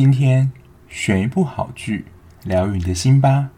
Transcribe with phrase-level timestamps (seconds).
[0.00, 0.52] 今天
[0.88, 2.06] 选一部好剧，
[2.44, 3.50] 疗愈你的心吧。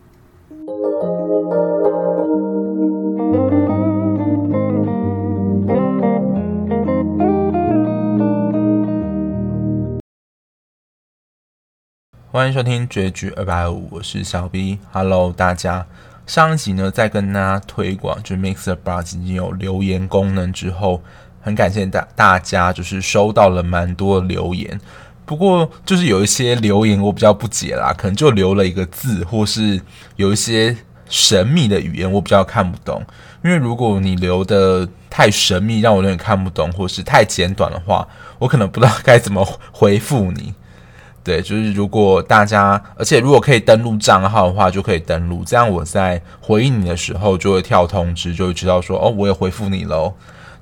[12.30, 14.78] 欢迎收听绝句二百五，我是小 B。
[14.90, 15.86] Hello，大家。
[16.24, 21.02] 上一集呢，在跟大家推广就是 MixerBox 已经有留言功能之后，
[21.42, 24.80] 很感谢大大家，就是收到了蛮多留言。
[25.30, 29.80] 不过，就是有一些留言我比较不解啦，可能就留了一个字，或是
[30.16, 30.76] 有一些
[31.08, 33.00] 神秘的语言我比较看不懂。
[33.44, 38.04] 因为如果你留的太神秘，让我有点看不懂，或是太简短的话，
[38.40, 40.52] 我可能不知道该怎么回复你。
[41.22, 50.12] 对，就是如果大家，而且如果可以登录账号的话，就可以登录，这样我在回应你的时候就会跳通知，就会知道说哦，我也回复你喽。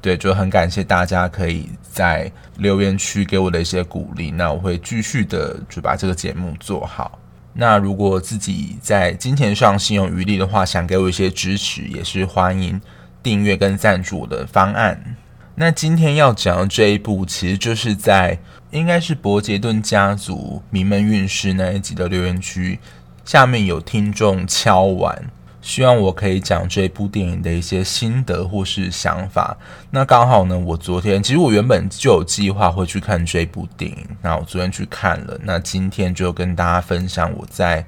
[0.01, 7.19] 对，就很感谢大家可以在留言区给我的一些鼓励，那我会继续的就把这个节目做好。
[7.53, 12.81] 那如果自己在金钱上心有余力的话，想给我一些支持，也是欢迎
[13.23, 15.17] 订阅跟赞助我的方案。
[15.55, 18.39] 那今天要讲的这一部，其实就是在。
[18.71, 22.79] 应该是伯杰顿家族名门运势那一集的留言区，
[23.25, 25.25] 下面有听众敲完，
[25.69, 29.55] 希望我可以讲这部电影的一些心得或是想法。
[29.91, 37.85] 那刚好呢，我昨天其实我原本就有计划会去看这部电影，那我昨天去看了，那今天就跟大家分享我在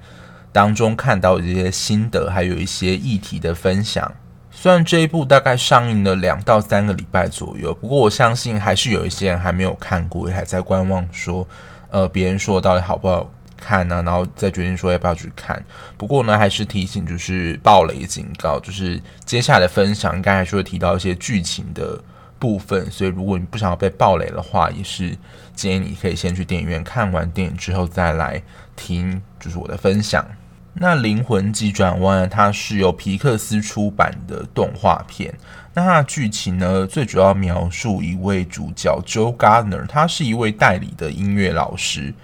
[0.52, 4.12] 当中看到的这些心得，还有一些议题的分享。
[4.50, 11.48] 虽然这一部大概上映了两到三个礼拜左右，不过我相信还是有一些人还没有看过，也还在观望说，
[11.88, 14.02] 呃，别人说到底好不好看呢？
[14.02, 15.62] 然后再决定说要不要去看。
[15.96, 22.02] 不过呢，还是提醒，就是暴雷警告，就是接下来的分享应该还是会提到一些剧情的
[22.38, 25.16] 部分，所以如果你不想要被暴雷的话，也是
[25.54, 28.42] 建议你可以先去电影院看完电影之后再来
[28.74, 30.26] 听，就是我的分享。
[30.72, 35.34] 那《灵魂急转弯》它是由皮克斯出版的动画片。
[35.74, 42.14] 那它的剧情呢，最主要描述一位主角 Joe Gardner，他是一位代理的音乐老师。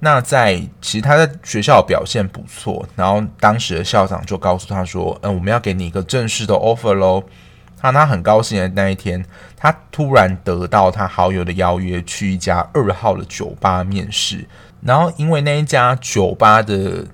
[0.00, 7.24] 那在其实他在学校表现不错，然后当时的校长就告诉他说：“嗯，我们要给你一个正式的 offer 喽。”
[7.78, 9.24] 他他很高兴的那一天，
[9.56, 14.46] 他突然得到他好友的邀约，去一家二号的酒吧面试。
[14.82, 17.04] 然后因为那一家酒吧的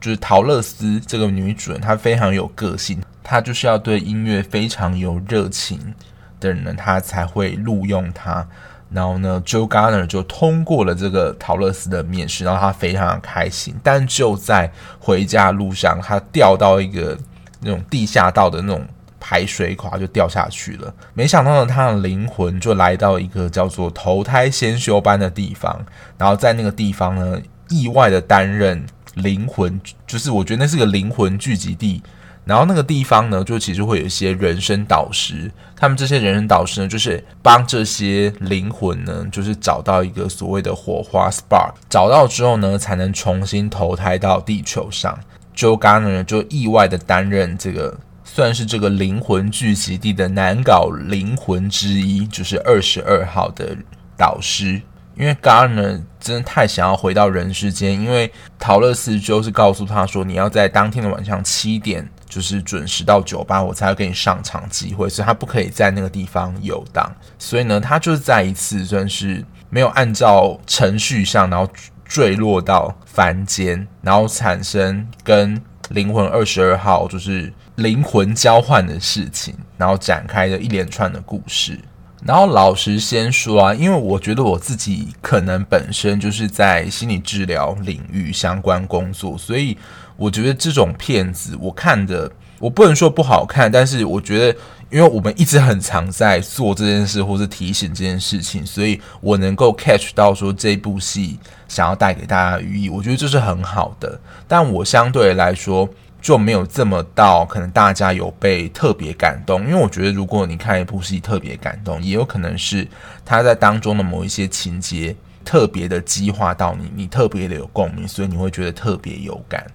[0.00, 5.94] 就是桃乐丝这个女主人，她非常有个性，她就是要对音乐非常有热情
[6.40, 8.46] 的人呢，她才会录用她。
[8.92, 13.74] 然后呢，Joe Garner 就通过了这个桃乐丝的面试，然后他非常的开心。
[13.82, 17.16] 但就在回家路上，他掉到一个
[17.60, 18.86] 那种地下道的那种
[19.18, 20.92] 排水口，就掉下去了。
[21.14, 25.84] 没想到呢，他的灵魂就来到一个叫做投胎先修班的地方，
[26.18, 28.84] 然后在那个地方呢，意外的担任。
[29.16, 32.02] 灵魂就是，我觉得那是个灵魂聚集地，
[32.44, 45.18] 然后那个地方呢，就其实会有一些人生导师，他们这些人生导师呢，就是帮这些灵魂呢，就是找到一个所谓的火花 spark，找到之后呢，才能重新投胎到地球上。
[45.54, 53.76] Joe Gardner 呢，就意外的担任这个算是这个灵魂聚集地的难搞灵魂之一，就是二十二号的
[54.16, 54.80] 导师。
[55.14, 67.14] 因为 Gardner 真的太想要回到人世间，因为桃乐丝就是告诉他说，你要在当天的晚上七点，就是准时到酒吧，我才会给你上场机会，所以他不可以在那个地方游荡。
[67.38, 71.70] 所以呢，他就是再一次算是没有按照程序上，然后
[72.06, 75.60] 坠落到凡间，然后产生跟
[75.90, 81.78] 灵魂二十二号就是灵魂交换的事情，然后展开的一连串的故事。
[82.24, 89.76] 然后老实先说啊，因为我觉得我自己可能本身就是在心理治疗领域相关工作，所以
[90.22, 94.58] 我觉得这种片子我看的，我不能说不好看，但是我觉得，
[94.90, 104.20] 因为我们一直很常在做这件事，或是提醒这件事情，所以我能够 catch 到说这部戏想要带给大家的寓意，我觉得这是很好的。
[104.46, 105.88] 但我相对来说。
[106.22, 112.86] 就没有这么到，可能大家有被特别感动，因为我觉得如果你看一部戏特别感动，也有可能是
[113.24, 119.66] 他在当中的某一些情节特别的激化到你，你特别的有共鸣，所以你会觉得特别有感。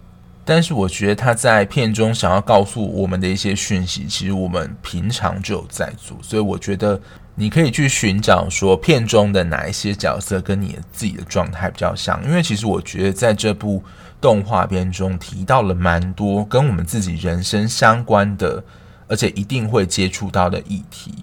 [0.47, 6.99] 但是我觉得他在片中想要告诉我们的一些讯息，其实我们平常就有在做，所以我觉得
[7.35, 13.83] 你可以去寻找说片中的哪一些角色跟你自己的状态比较像，因为其实我觉得在这部。
[14.19, 18.63] 动画片中提到了蛮多跟我们自己人生相关的，
[19.07, 21.13] 而且一定会接触到的议题。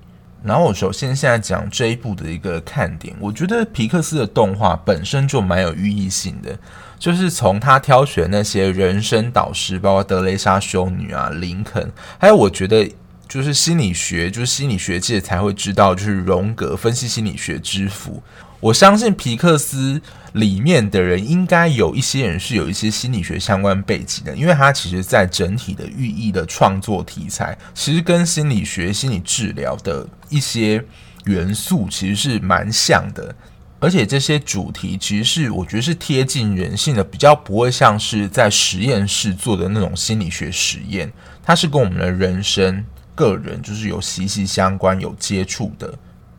[0.44, 6.56] 然后我首先现在讲这一部的一个看点，我觉得皮克斯的动画本身就蛮有寓意性的，
[6.98, 12.88] 就是从他挑选那些人生导师，包括德雷莎修女啊、林肯，还有我觉得
[13.26, 18.22] 就是心理学，就是心理学界才会知道，就是荣格分析心理学之父。
[18.64, 20.00] 我相信皮克斯
[20.32, 30.82] 里面的人应该有一些人是有一些心理学相关背景的，因为他其实在整体的寓意的创作题材，其实跟心理学、心理治疗的一些
[31.26, 33.36] 元素其实是蛮像的，
[33.80, 41.12] 而且这些主题其实是我觉得是贴近人性的，比较不会像是在实验室做的那种心理学实验，
[41.42, 42.82] 它是跟我们的人生、
[43.14, 45.92] 个人就是有息息相关、有接触的。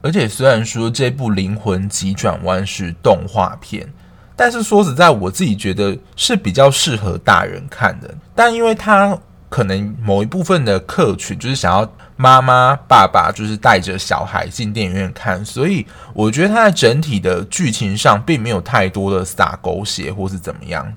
[0.05, 3.91] 而且虽然说这部《灵魂急转弯》是动画片，
[4.35, 8.13] 但是说实在，我自己觉得是比较适合大人看的。
[8.35, 9.17] 但因为它
[9.49, 20.93] 可能某一部分的客群就是想要妈妈、爸爸就是带着小孩进电影院看，所以我觉得它在整体的剧情上并没有太多的洒狗血或是怎么样。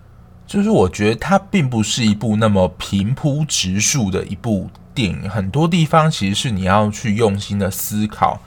[0.47, 8.39] 就是我觉得它并不是一部那么平铺直述的一部电影，很多地方其实是你要去用心的思考。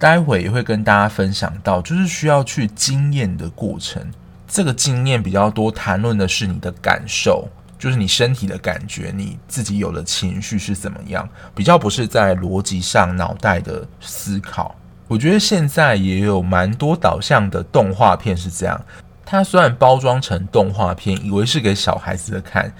[0.00, 4.02] 待会也会跟大家分享到，就是需要去经验的过程。
[4.48, 7.46] 这个经验比较多，谈论的是你的感受，
[7.78, 14.74] 就是你身体的感觉，你自己有的情绪是怎么样，比较不是在逻辑上脑袋的思考。
[15.06, 18.82] 我觉得现在也有蛮多导向的动画片是这样，
[19.26, 22.72] 它虽然包装成动画片，以为是给小孩子的看，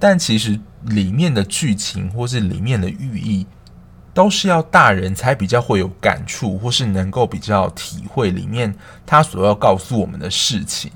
[0.00, 3.46] 但其实里面的剧情或是里面的寓意。
[4.14, 8.74] 都是要大人才比较会有感触，或是能够比较体会里面
[9.04, 10.90] 他所要告诉我们的事情。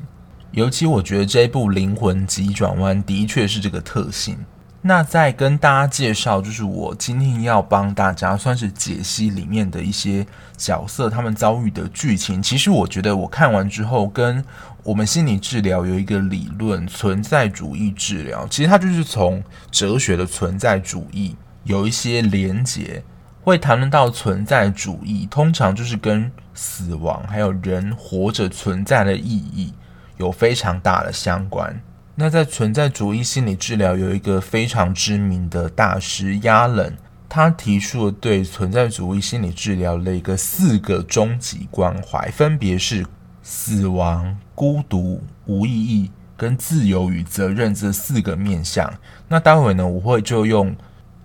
[0.53, 4.39] 尤其我觉得这部《灵魂急转弯》的确是这个特性。
[4.81, 10.25] 那再跟大家介绍，就是我今天要帮大家算是解析里面的一些
[10.57, 12.41] 角色他们遭遇的剧情。
[12.41, 14.43] 其实我觉得我看完之后，跟
[14.85, 21.37] 我们心理治疗有一个理论——存在主义治疗，其实它就是从哲学的存在主义。
[21.69, 23.03] 有一些连结
[23.43, 29.75] 会谈论到存在主义，通常就是跟死亡还有人活着存在的意义
[30.17, 31.79] 有非常大的相关。
[32.15, 36.97] 那在存在主义心理治疗有一个非常知名的大师亚伦，
[37.29, 43.05] 他提出了对存在主义心理治疗的一个四个终极关怀，分别是
[43.43, 48.91] 死亡、孤独、无意义跟自由与责任这四个面向。
[49.29, 50.75] 那待会呢，我会就用。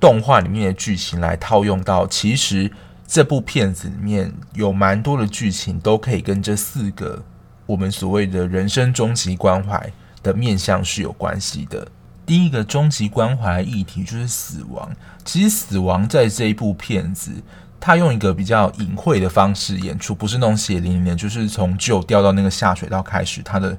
[0.04, 2.70] 动画里面的剧情来套用到，其实
[3.08, 7.24] 这部片子里面有蛮多的剧情都可以跟这四个
[7.66, 11.88] 我们所谓的人生终极关怀的面向是有关系的。
[12.26, 14.92] 第一个终极关怀议题就是死亡。
[15.24, 17.32] 其实死亡在这一部片子，
[17.80, 23.78] 它用一个比较隐晦的方式演出，不是那种血淋淋的，就是从旧掉到那个下水道开始，他的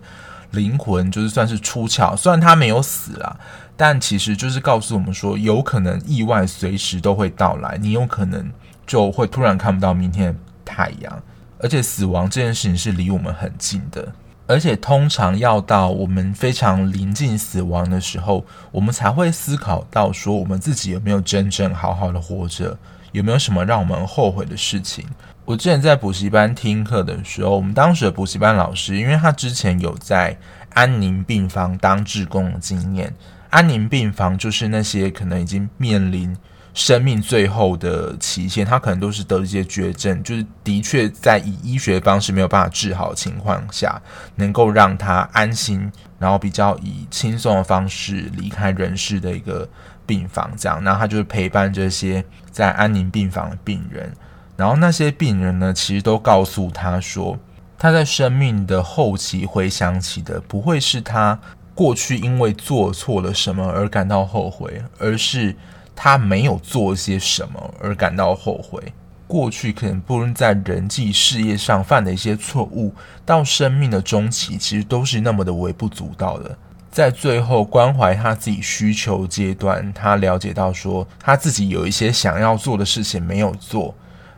[0.53, 3.37] 灵魂就是算是出窍，虽然他没有死啦。
[3.77, 8.51] 但其实就是告诉我们说，有可能意外随时都会到来，你有可能
[8.87, 11.23] 就会突然看不到明天的太阳，
[11.59, 14.13] 而且死亡这件事情是离我们很近的，
[14.47, 22.79] 而且通常要到我们非常临近死亡的时候，我们才会思考到说，我们自己有没有真正好好的活着，
[23.11, 25.05] 有没有什么让我们后悔的事情。
[25.45, 30.39] 我之前在补习班听课的时候，我们当时的补习班老师，因为他之前有在
[30.75, 33.13] 安宁病房当志工的经验。
[33.55, 36.37] 安宁病房就是那些可能已经面临
[36.73, 44.03] 生命最后的期限，他可能都是得一些绝症，就是的确在以医学方式没有办法治好的情况下，
[44.35, 49.69] 能够让他安心，然后比较以轻松的方式离开人世的一个
[50.05, 54.13] 病房，这样，然后他就是陪伴这些在安宁病房的病人，
[54.57, 57.39] 然后那些病人呢，其实都告诉他说，
[57.79, 61.39] 他在生命的后期回想起的不会是他。
[61.75, 65.57] 过去因为做错了什么而感到后悔，而是
[65.97, 68.81] 他没有做些什么而感到后悔。
[69.27, 76.57] 过去可能不论在人际事业上犯的一些错误，到生命的终期，其实都是那么的微不足道的。
[76.91, 83.93] 在最后关怀他自己需求阶段，他了解到说他自己有一些想要做的事情没有做，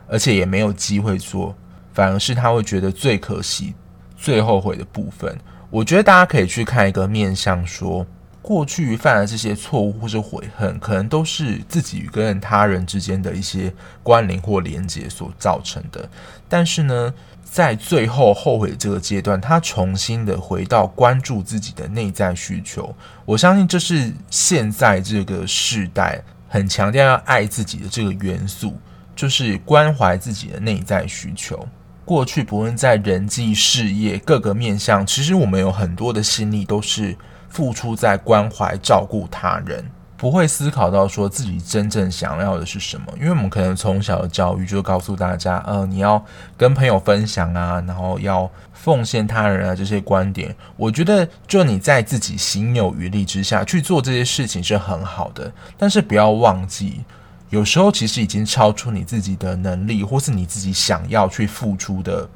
[0.08, 1.54] 而且也没有机会做，
[1.92, 3.74] 反而是他会觉得最可惜、
[4.16, 5.36] 最后悔的部分。
[5.70, 8.06] 我觉得大家可以去看一个面向，说
[8.40, 16.08] 过去犯了这些错误或是悔恨，可能都是自己跟他人之间的一些关联或连结所造成的。
[16.48, 22.94] 但是呢，在最后后悔这个阶段，他重新的回到关注自己的内在需求。
[23.24, 28.78] 我相信这是现在这个时代很强调要爱自己的这个元素
[29.16, 31.66] 就是关怀自己的内在需求。
[32.06, 37.16] 过去不论在人际、事业各个面向，其实我们有很多的心力都是
[37.48, 39.84] 付出在关怀、照顾他人，
[40.16, 43.06] 不会思考到说自己真正想要的是什么。
[43.16, 46.24] 因为我们可能从小的教育就告诉大家，呃，你要
[46.56, 50.54] 跟朋友分享啊，然后要奉献他人啊，这些观点。
[50.76, 57.00] 我觉得，就你在自己行有余力之下去做这些事情是很好的，但是不要忘记。
[57.50, 62.28] 有时候其实已经超出你自己的能力，或是你自己想要去付出的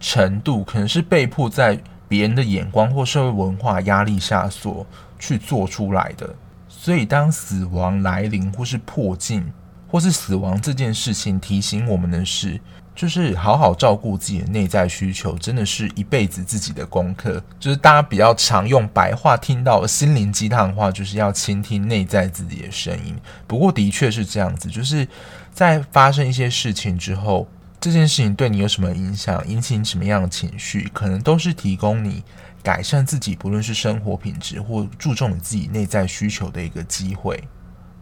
[0.00, 4.84] 程度，可能是被迫在别人的眼光或社会文化压力下所
[5.18, 6.34] 去做出来的。
[6.68, 9.44] 所以，当死亡来临，或是迫近，
[9.88, 12.60] 或是死亡这件事情提醒我们的是，
[12.96, 17.40] 就是好好照顾自己的内在需求，真的是一辈子自己的功课。
[17.60, 23.14] 就是大家比较常用白话听到心灵鸡汤的话，就是要倾听内在自己的声音。
[23.46, 25.06] 不过的确是这样子，就是
[25.52, 27.46] 在发生一些事情之后，
[27.78, 32.24] 这件事情对你有什么影响，引起你什么样的情绪，可能都是提供你
[32.62, 37.44] 改善自己，不论是生活品质或注重你自己内在需求的一个机会。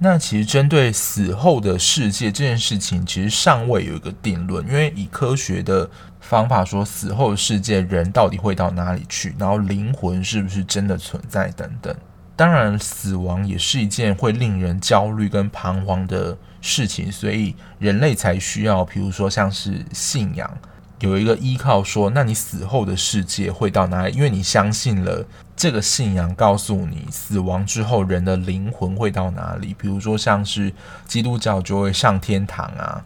[0.04, 4.62] 那其实针对死后的世界这件事情，其实尚未有一个定论。
[4.68, 5.88] 因为以科学的
[6.20, 11.96] 方法说，死后的世界人到底会到哪里去，然后灵魂是不是真的存在等等。
[12.36, 20.54] 当然，死亡也是一件会令人焦虑跟彷徨的事情，所以人类才需要，比如说像是信仰。
[21.00, 24.14] 有一个依靠，说，那你死后的世界会到哪里？
[24.14, 29.74] 因为你相信了这个信仰，告诉你死亡之后人的灵魂会到哪里。
[29.78, 30.72] 比如说，像是
[31.06, 33.04] 基督教就会上天堂啊，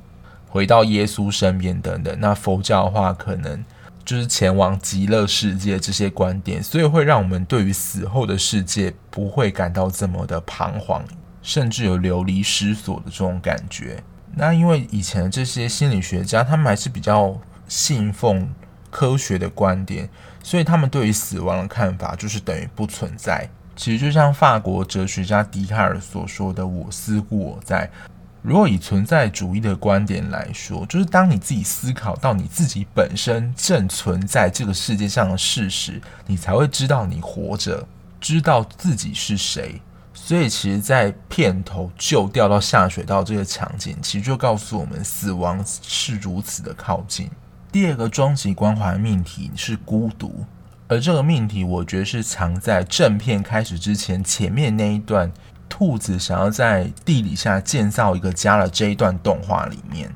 [0.48, 2.14] 回到耶稣身边等等。
[2.20, 3.64] 那佛教的话，可能
[4.04, 11.02] 就是前往极乐世界这些观点，所以会让我们对于死后的世界不会感到这么的彷徨，
[11.42, 14.02] 甚至有流离失所的这种感觉。
[14.36, 17.36] 那因为以前的这些心理学家，他们还是比较。
[17.68, 18.48] 信奉
[18.90, 20.08] 科学的观点，
[20.42, 23.48] 所以他们对于死亡的看法就是等于不存在。
[23.76, 27.88] 其实就像法国哲学家笛卡尔所说的“我思故我在”。
[28.42, 37.86] 如果以存在主义的观点来说，就是当你自己思考到你自己本身正存在这个世界上的事实，你才会知道你活着，
[38.20, 39.80] 知道自己是谁。
[40.14, 47.30] 所以，其实，在片头就掉到下水道这个场景，其实就告诉我们，死亡是如此的靠近。
[47.70, 50.46] 第二个终极关怀命题是孤独，
[50.88, 55.30] 而这个命题我觉得是藏在正片开始之前前面那一段，
[55.68, 60.10] 兔子想要在地底下建造一个家的这一段动画里面。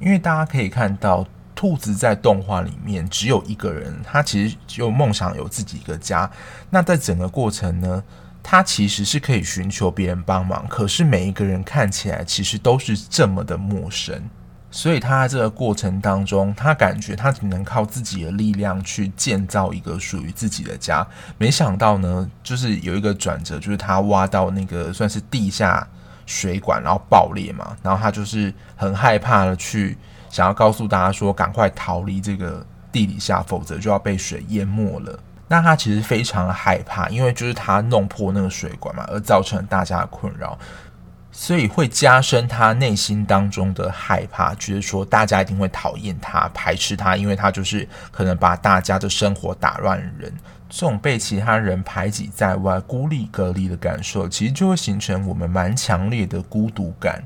[0.00, 6.30] 因为大家可以看到，兔子在动画里面只有一个人，他其实就梦想有自己一个家。
[6.70, 8.02] 那在整个过程呢，
[8.42, 14.22] 他其实是可以寻求别人帮忙，可是每一个人看起来其实都是这么的陌生。
[14.76, 21.06] 所以他在这个过程当中，他感觉他只能靠自己的力量去建造一个属于自己的家。
[21.38, 25.86] 没想到呢，就是有一个转折，就是他挖到那个算是地下
[26.26, 29.96] 水管，然后爆裂嘛，然后他就是很害怕的去
[30.28, 35.16] 想要告诉大家说，赶快逃离这个地底下，否则就要被水淹没了。
[35.46, 40.58] 那他其实非常害怕，因为就是他弄破那个水管嘛，而造成大家的困扰。
[41.36, 50.32] 所以会加深他内心当中的害怕，觉得说大家一定会讨厌他、排斥他，因为他就是可能把大家的生活打乱人。
[50.70, 57.22] 这种被其他人排挤在外、孤立隔离的感受，其实就会形成我们蛮强烈的孤独感。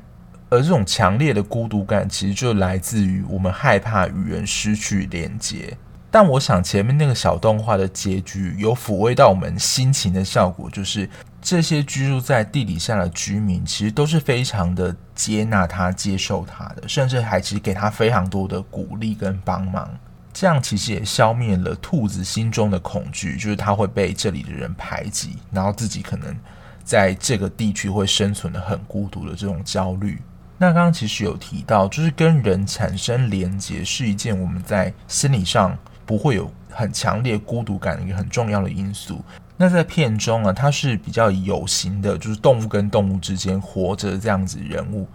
[0.48, 5.76] 而这种强烈的孤独感，其实就来自于我们害怕与人失去连接。
[6.10, 11.08] 但我想前面那个小动画的结局有抚慰到我们心情的效果，就是。
[11.40, 19.88] 这些居住在地底下的居民，其实都是非常的接纳他、接受他的，甚至还其实给他非常多的鼓励跟帮忙。
[20.34, 26.36] 这样其实也消灭了兔子心中的恐惧，就是他会被这里的人排挤，然后自己可能
[26.82, 30.20] 在这个地区会生存得很孤独的这种焦虑。
[30.58, 39.22] 那刚刚其实有提到，就是跟人产生连结是一件我们在心理上不会有很强烈孤独感的一个很重要的因素。
[39.58, 45.06] 那在片中啊，它是比较有形的，就是动物跟动物之间活着这样子人物，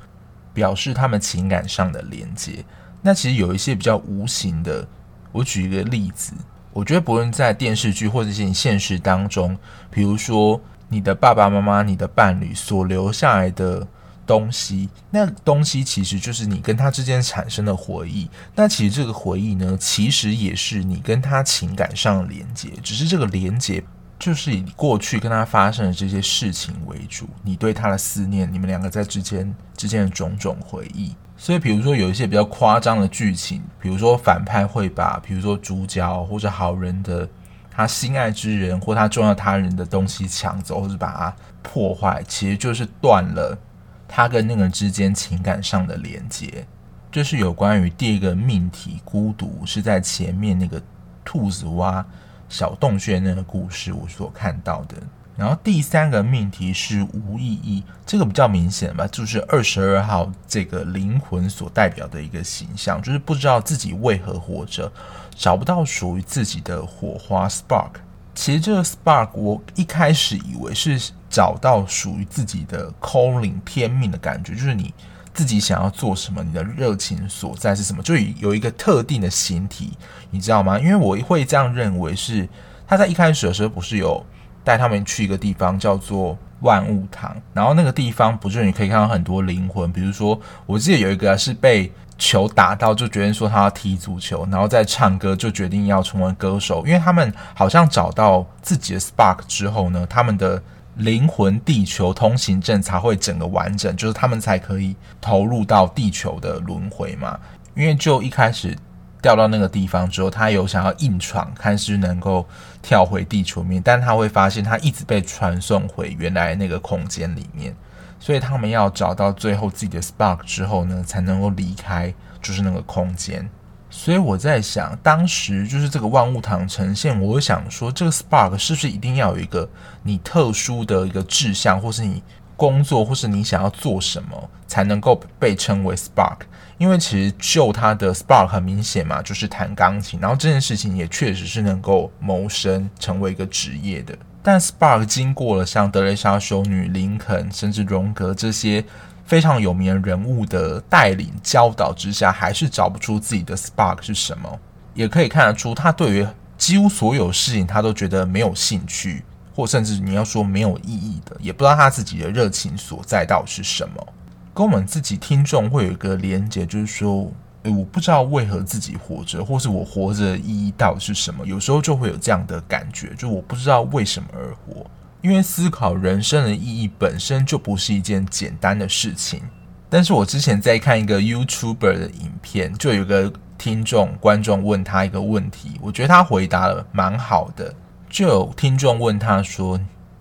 [0.54, 2.64] 表示他们情感上的连接。
[3.02, 4.88] 那其实有一些比较无形的，
[5.32, 6.34] 我举一个例子，
[6.72, 9.58] 我觉得不论在电视剧或者是你现实当中，
[9.90, 13.88] 比如说你的爸爸妈妈、你的伴侣所留下来的
[14.25, 18.30] 东西，那东西其实就是你跟他之间产生的回忆。
[18.56, 23.84] 那其实这个回忆呢，其实也是你跟他情感上的连接，只是这个连接。
[24.20, 31.13] 就是以过去跟他发生的这些事情为主，你对他的思念，你们两个在之间之间的种种回忆。
[31.36, 37.27] 所以，比如说有一些比较夸张的剧情，比如说反派会把，比如说主角或者好人的
[37.70, 43.58] 他心爱之人或他重要他人的东西抢走，或者把它破坏，其实就是断了
[44.07, 46.65] 他跟那个人之间情感上的连接。
[47.12, 50.81] 就是有关于第一个命题——孤独，是在前面那个
[51.24, 52.03] 兔子挖
[52.50, 54.98] 小洞穴那个故事我所看到的。
[55.38, 64.91] 然后第三个命题是无意义，这个比较明显吧，就是二十二号这个灵魂所代表的一个形象，就是不知道自己为何活着，
[65.36, 67.91] 找不到属于自己的火花 spark。
[68.33, 74.94] 其实这个 spark 我一开始以为是找到属于自己的 calling 天命的感觉，就是你
[75.34, 79.98] 自己想要做什么，你的热情所在是什么，就有一个特定的形体，
[80.30, 80.78] 你知道吗？
[80.78, 82.48] 因为我会这样认为是
[82.86, 84.24] 他在一开始的时候不是有。
[84.66, 100.63] 带他们去一个地方叫做万物堂，然后那个地方不是你可以看到很多灵魂，比如说我记得有一个是被球打到，就决定说他要踢足球，然后再唱歌，就决定要成为歌手，因为他们好像找到自己的 spark 之后呢，他们的
[100.96, 107.40] 灵魂地球通行证才会整个完整，就是他们才可以投入到地球的轮回嘛，
[107.76, 108.78] 因为就一开始。
[109.22, 112.46] 掉到那个地方之后，他有想要硬闯，看是能够
[112.82, 117.74] 跳回地球面，但他会发现他一直被传送回原来那个空间里面，
[118.20, 123.50] 所以他们要找到最后自己的 spark 之后呢，才能够离开，就是那个空间。
[123.96, 129.70] 所以我在想，当时就是这个万物堂呈现，我想说，这个 spark 是不是一定要有一个
[130.02, 132.22] 你特殊的一个志向，或是你
[132.58, 136.40] 工作，或是你想要做什么，才能够被称为 spark？
[136.80, 144.18] 因为其实就他的 spark 很明显嘛，就是弹钢琴，然后这件事情也确实是能够谋生，成为一个职业的。
[144.42, 148.84] 但 spark 经过了像德蕾莎修女、林肯，甚至荣格这些
[149.25, 154.60] 非常有名的人物的带领教导之下，还是找不出自己的 spark 是什么。
[154.94, 156.27] 也可以看得出，他对于
[156.58, 159.24] 几乎所有事情，他都觉得没有兴趣，
[159.56, 164.07] 或甚至你要说没有意义的，也不知道他自己的热情所在到底是什么。
[164.53, 167.31] 跟我们自己听众会有一个连结，就是说，
[167.64, 171.44] 诶，我不知道为何自己活着，或是我活着的意义到底是什么。
[171.44, 174.86] 有时候就会有这样的感觉，就我不知道为什么而活。
[175.24, 179.42] 因为思考人生的意义本身就不是一件简单的事情。
[179.90, 187.74] 但是我之前在看一个 YouTuber 的影片，就有个听众观众问他一个问题，我觉得他回答的蛮好的。
[188.09, 189.79] 就有听众问他说，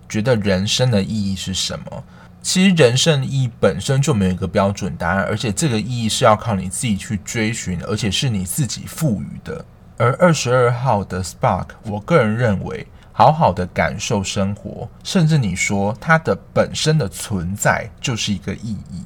[0.09, 2.05] 觉得人生的意义是什么？
[2.41, 9.65] 其实人生的意义本身就没有一个标准答案，而且这个意义是要靠你自己去追寻，而且是你自己赋予的。
[9.97, 19.05] 而二十二号的 Spark，我个人认为，好好的感受生活，甚至你说它的本身的存在就是一个意义。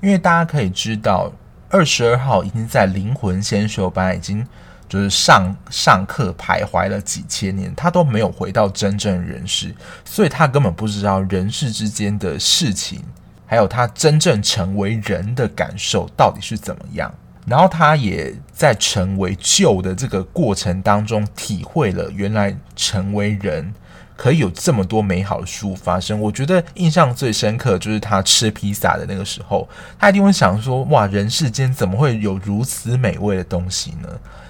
[0.00, 1.32] 因为大家可以知道，
[1.68, 4.46] 二十二号已经在灵魂先修班已经。
[4.90, 9.72] 就是上上课徘徊了几千年，他都没有回到真正人世，
[10.04, 13.00] 所以他根本不知道人世之间的事情，
[13.46, 17.14] 还有他真正成为人的感受到底是怎么样。
[17.46, 23.72] 然后他也在成为旧的这个过程当中，体会了原来成为人
[24.16, 26.20] 可以有这么多美好的事物发生。
[26.20, 34.08] 我觉得印象最深刻就是他吃披萨的那个时候，他一定会想说：哇，人世间怎么会有如此美味的东西呢？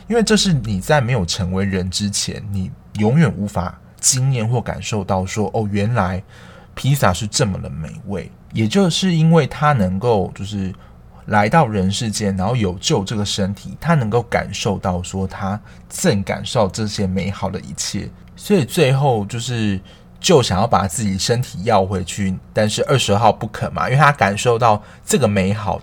[0.08, 6.20] 因为这是你在没有成为人之前，你永远无法经验或感受到说，哦，原来
[6.74, 8.28] 披萨是这么的美味。
[8.52, 10.74] 也就是因为他能够就是
[11.30, 19.80] 来到人世间，然后有救这个身体，他能够感受到说他正感受这些美好的一切，所以最后就是
[20.20, 25.80] 就想要把自己身体要回去，但是二十号不肯嘛，因为他感受到这个美好，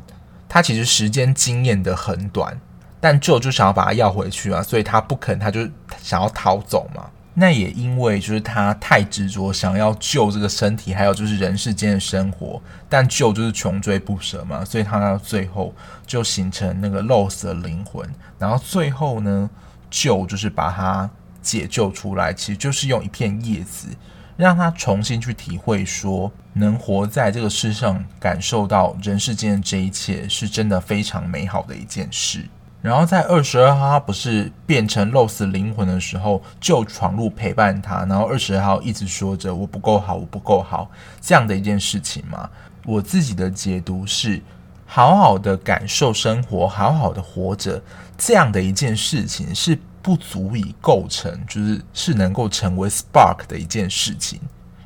[0.47, 2.59] 他其实时间经验的很短。
[2.99, 5.61] 但就就想要把他要回去嘛，所以他不肯，他就
[6.01, 7.05] 想要逃走嘛。
[7.39, 12.59] 那也因为就是他太执着，想要救这个身体，还有就是人世间的生活。
[12.89, 15.71] 但救就是穷追不舍嘛，所以他到最后
[16.07, 18.09] 就形成那个 Lost 的灵魂。
[18.39, 19.47] 然后最后呢
[19.91, 21.07] 救就是把他
[21.39, 23.87] 解救出来，其实就是用一片叶子，
[24.35, 32.47] 让他重新去体会说，能活在这个世上，感受到人世间的这一切，是真的非常美好的一件事。
[32.87, 38.05] 然后在二十二号，他不是变成 lose 灵魂的时候，就闯入陪伴他。
[38.05, 42.49] 然后二十号一直说着“我不够好，我不够好”这样的一件事情嘛。
[42.85, 44.41] 我自己的解读是，
[44.85, 47.81] 好好的感受生活，好好的活着，
[48.17, 54.39] 这样的一件事情是不足以构成，就是是能够成为 spark 的一件事情。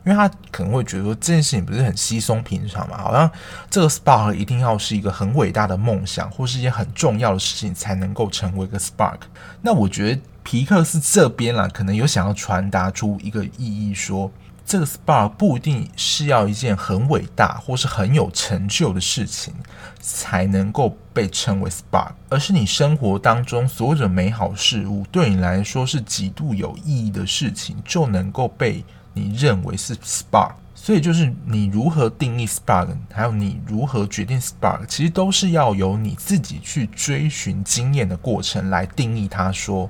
[0.03, 3.29] 因为他可能会觉得说这件事情不是很稀松平常嘛，好像
[3.69, 9.19] 这个 spark 一定要是一个很伟大的梦想，或是一件很重要的事情才能够成为一个 spark。
[9.61, 14.31] 那我觉得皮克斯这边啦，可能有想要传达出一个意义，说
[14.65, 19.53] 这个 spark 不一定是要一件很伟大或是很有成就的事情
[19.99, 28.83] 才能够被称为 spark，而是你生活当中所有的美好事物对你来说是极度有意义的事情，就能够被。
[29.13, 39.51] 你认为是 spark，所以就是你如何定义 spark，还有你如何决定 spark，其实都是要由你自己去追寻经验的过程来定义它。
[39.51, 39.89] 说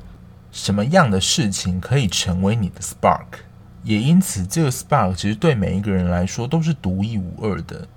[0.52, 3.28] 什么样的事情可以成为你的 spark，
[3.84, 7.88] 也因此这个 spark 其实对每一个人来说都是独一无二的，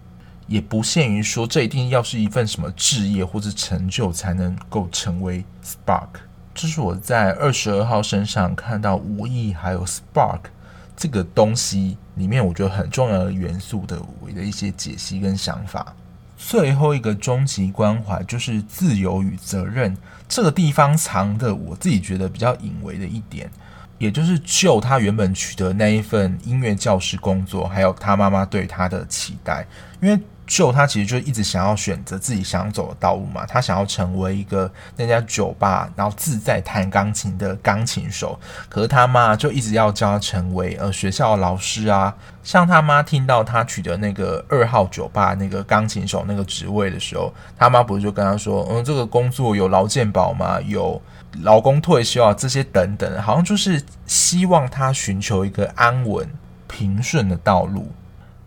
[0.46, 6.08] 也不限于说这一定要是一份什么职业或者成就才能够成为 spark。
[6.54, 10.40] 这是我在二十二号身上看到无意还有 spark。
[10.96, 15.94] 这个东西里面，我觉得很重要的元素的我的一些解析跟想法。
[16.36, 19.96] 最后一个终极关怀就是自由与责任，
[20.28, 23.50] 这个地方藏的我自己觉得比较隐微的一点，
[23.98, 29.66] 也就是就他原本取得那一份音乐教师工作，还有他妈妈对他的期待，
[30.00, 30.18] 因为。
[30.46, 38.38] 就他其实就一直想要选择自己想走的道路嘛，他想要成为一个那家酒吧，然后自在弹钢琴的钢琴手。
[38.68, 42.14] 可是他妈就一直要教他成为呃学校老师啊。
[42.42, 50.60] 像他妈听到他取得那个二号酒吧那个钢琴手那个职位的时候，他妈不是就跟他说，嗯，这个工作有劳健保吗？
[50.60, 51.00] 有
[51.40, 56.28] 劳工退休啊这些等等，好像就是希望他寻求一个安稳
[56.68, 57.90] 平顺的道路。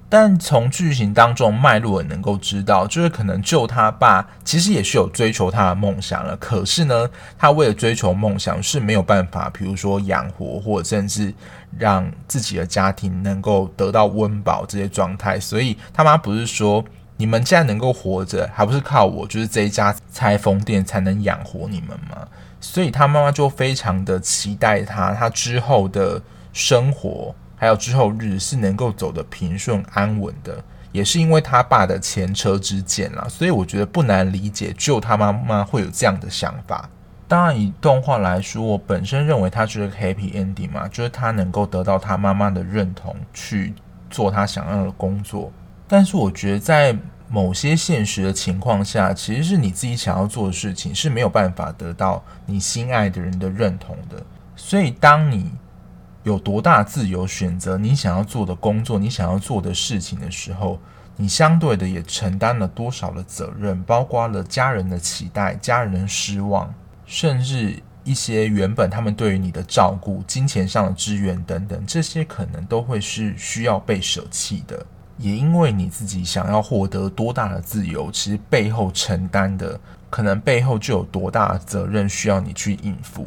[0.10, 11.34] 但从剧情当中脉络能够知道，就是可能救他爸其实也是有追求他的梦想了，可是呢，他为了追求梦想是没有办法，比如说养活或者甚至
[11.78, 16.86] 让自己的家庭能够得到温饱这些状态，所以他妈不是说
[17.18, 22.26] 你们既然能够活着，还不是靠我，就是这一家裁缝店才能养活你们吗？
[22.62, 26.22] 所以他妈妈就非常的期待他，他之后的
[26.54, 27.36] 生活。
[27.58, 36.90] 还有之后日是能够走得平顺安稳的，也是因为他爸的前车之鉴啦，所以我觉得不难理解，就他妈妈会有这样的想法。
[37.28, 43.74] 当然，以动画来说，我本身认为他是 happy ending 嘛，就是他能够得到他妈妈的认同，去
[44.10, 45.52] 做他想要的工作。
[45.90, 46.96] 但是，我觉得在
[47.30, 54.24] 某些现实的情况下，其实是你自己想要做的事情是没有办法得到你心爱的人的认同的。
[54.56, 55.52] 所以，当你
[56.28, 60.78] 有多大自由选择你想要做的工作，你想要做的事情的时候，
[61.16, 66.74] 你相对的也承担了多少的责任，包括了家人的期待、家人的失望，
[67.06, 74.86] 甚至一些原本他们对于你的照顾、金钱上的支援等等，这些可能都会是需要被舍弃的。
[75.18, 83.26] 也因为你自己想要获得多大的自由，其实背后承担的可能背后就有多大的责任需要你去应付。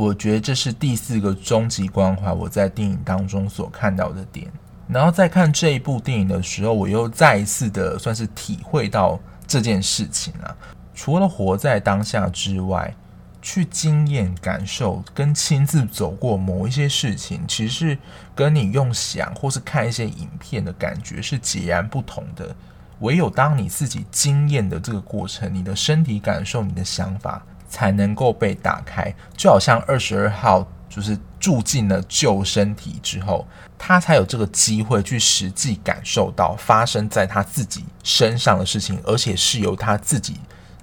[0.00, 4.50] 我觉得这是第四个终极关怀，我在电影当中所看到的点。
[4.88, 10.56] 然后在看这一部电影的时候，我又再一次的算是体会到这件事情了。
[10.94, 12.94] 除了活在当下之外，
[13.42, 17.98] 去经验、感受跟亲自走过某一些事情，其实
[18.34, 22.56] 跟你用想或是看一些影片的感觉是截然不同的。
[23.00, 27.44] 唯有当你自己经验的这个过程，你的身体感受、你的想法。
[27.70, 33.46] 才能够被打开，就好像二十二号就是住进了旧身体之后，
[33.78, 40.38] 他才有这个机会去实际感受到发生在他自己身上的事情，而且是由他自己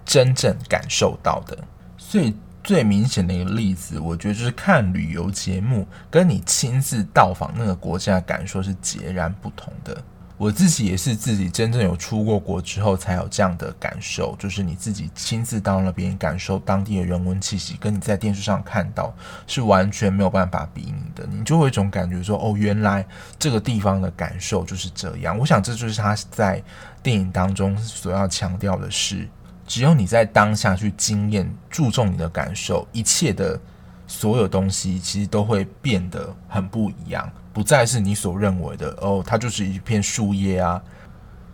[0.06, 1.56] 真正感受到的。
[1.97, 10.02] 所以最明显的一个例子，我觉得就是看旅游节目，跟你亲自到访那个国家的感受是截然不同的。
[10.38, 19.12] 我自己也是自己真正有出过国之后才有这样的感受，就是你自己亲自到那边感受当地的人文气息，跟你在电视上看到
[19.47, 21.28] 是完全没有办法比拟的。
[21.28, 23.04] 你就会有一种感觉说，哦，原来
[23.39, 25.36] 这个地方的感受就是这样。
[25.39, 26.63] 我想这就是他在
[27.02, 29.28] 电影当中所要强调的是，
[29.65, 33.60] 只有你在当下去经验、注重你的感受，一切的
[34.06, 37.28] 所有东西其实都会变得很不一样。
[37.58, 40.80] 不再是你所认为的哦，它就是一片树叶啊，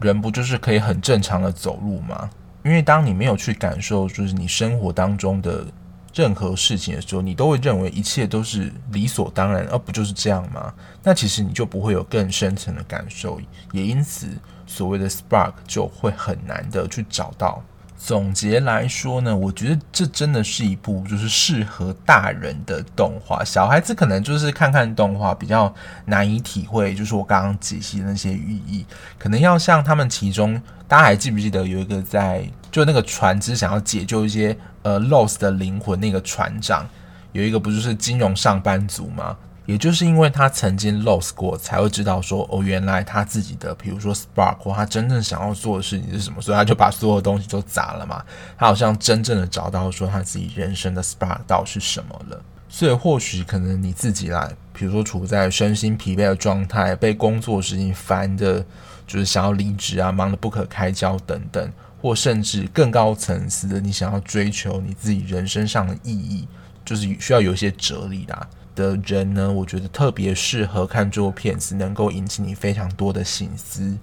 [0.02, 2.30] 人不就是可以很正常的走路吗？
[2.66, 5.66] 因为当你没有去感受，就是你生活当中的
[6.14, 10.74] 任何事情的时候，你都会认为一切都是理所当然，而不就是这样吗？
[11.02, 13.40] 那其实你就不会有更深层的感受，
[13.72, 14.28] 也因此
[14.68, 17.64] 所谓的 spark 就会很难的去找到。
[18.06, 28.86] 总结来说呢，我觉得这真的是一部就是适合大人的动画，小孩子可能就是看看动画比较难以体会，就是我刚刚解析的那些寓意，
[29.18, 36.86] 可能要像他们其中，大家还记不记得有一个在就那个船只想要解救一些呃 lost 的灵魂那个船长，
[37.32, 39.38] 有一个不就是金融上班族吗？
[39.66, 48.24] 也就是因为他曾经 lost 过，才会知道说哦，原来他自己的，比如说 spark 或他真正想要做的事情是什么，所以他就把所有东西都砸了嘛。
[48.58, 52.42] 他好像真正的找到说他自己人生的 spark 到是什么了。
[52.68, 58.66] 所以或许可能你自己来，比如说处在身心疲惫的状态，被工作事情烦的，
[59.06, 61.72] 就是想要离职啊，忙得不可开交等等，
[62.02, 66.48] 或甚至更高层次的，你想要追求你自己人生上的意义，
[66.84, 68.48] 就是需要有一些哲理的。
[68.76, 73.98] 的人呢，我觉得特别适合看这部片子，能够引起你非常多的心思。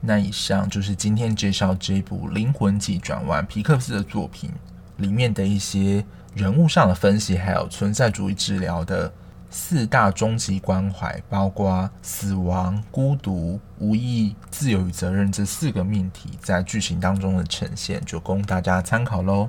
[0.00, 4.50] 那以上就是今天介绍这部《灵魂急转弯》皮克斯的作品
[4.98, 6.04] 里面的一些
[6.34, 9.12] 人物上的分析，还有存在主义治疗的
[9.50, 19.48] 四大终极关怀，包括死亡、孤独、无意义、自由与责任这四个命题，在剧情当中的呈现，就供大家参考喽。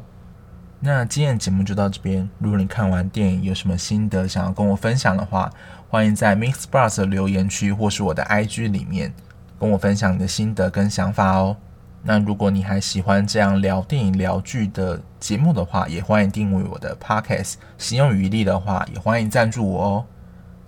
[0.79, 2.29] 那今天的节目就到这边。
[2.37, 5.51] 如果你看完电影有什么心得想要跟我分享的话，
[5.89, 9.11] 欢迎在 MixerBox 的留言区或是我的 IG 里面
[9.59, 11.57] 跟我分享你的心得跟想法哦。
[12.03, 17.55] 那如果你还喜欢这样聊电影聊剧的节目的话，也欢迎订阅我的 Podcast。
[17.77, 20.05] 使用余力的话，也欢迎赞助我哦。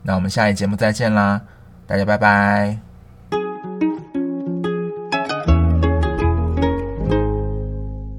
[0.02, 1.42] 那我们下一节目再见啦，
[1.86, 2.89] 大家拜拜。